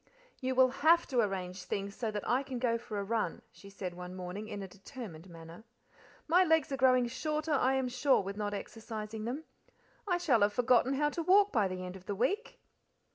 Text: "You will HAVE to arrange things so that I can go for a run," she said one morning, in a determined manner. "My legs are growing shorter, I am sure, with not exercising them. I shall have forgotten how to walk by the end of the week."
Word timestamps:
"You 0.39 0.55
will 0.55 0.69
HAVE 0.81 1.05
to 1.09 1.19
arrange 1.19 1.61
things 1.63 1.93
so 1.95 2.09
that 2.09 2.27
I 2.27 2.41
can 2.41 2.57
go 2.57 2.79
for 2.79 2.97
a 2.97 3.03
run," 3.03 3.43
she 3.51 3.69
said 3.69 3.93
one 3.93 4.15
morning, 4.15 4.47
in 4.47 4.63
a 4.63 4.67
determined 4.67 5.29
manner. 5.29 5.63
"My 6.27 6.43
legs 6.43 6.71
are 6.71 6.77
growing 6.77 7.05
shorter, 7.07 7.51
I 7.53 7.75
am 7.75 7.87
sure, 7.87 8.21
with 8.21 8.35
not 8.35 8.55
exercising 8.55 9.25
them. 9.25 9.43
I 10.07 10.17
shall 10.17 10.41
have 10.41 10.53
forgotten 10.53 10.95
how 10.95 11.11
to 11.11 11.21
walk 11.21 11.51
by 11.51 11.67
the 11.67 11.85
end 11.85 11.95
of 11.95 12.07
the 12.07 12.15
week." 12.15 12.59